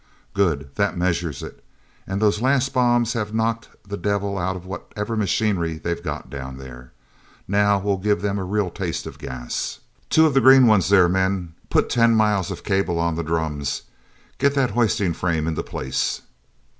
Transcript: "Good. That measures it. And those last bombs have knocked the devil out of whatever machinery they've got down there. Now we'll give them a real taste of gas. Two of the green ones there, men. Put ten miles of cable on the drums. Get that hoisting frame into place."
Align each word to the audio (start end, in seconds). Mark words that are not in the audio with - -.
"Good. 0.33 0.71
That 0.77 0.97
measures 0.97 1.43
it. 1.43 1.63
And 2.07 2.19
those 2.19 2.41
last 2.41 2.73
bombs 2.73 3.13
have 3.13 3.35
knocked 3.35 3.69
the 3.87 3.97
devil 3.97 4.35
out 4.35 4.55
of 4.55 4.65
whatever 4.65 5.15
machinery 5.15 5.77
they've 5.77 6.01
got 6.01 6.27
down 6.27 6.57
there. 6.57 6.91
Now 7.47 7.77
we'll 7.77 7.97
give 7.99 8.23
them 8.23 8.39
a 8.39 8.43
real 8.43 8.71
taste 8.71 9.05
of 9.05 9.19
gas. 9.19 9.77
Two 10.09 10.25
of 10.25 10.33
the 10.33 10.41
green 10.41 10.65
ones 10.65 10.89
there, 10.89 11.07
men. 11.07 11.53
Put 11.69 11.87
ten 11.87 12.15
miles 12.15 12.49
of 12.49 12.63
cable 12.63 12.97
on 12.97 13.13
the 13.13 13.21
drums. 13.23 13.83
Get 14.39 14.55
that 14.55 14.71
hoisting 14.71 15.13
frame 15.13 15.45
into 15.47 15.61
place." 15.61 16.23